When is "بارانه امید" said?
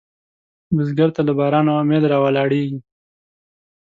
1.39-2.03